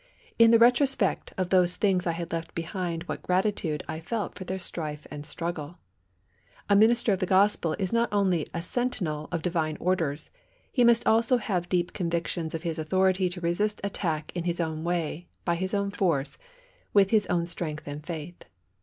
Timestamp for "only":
8.11-8.47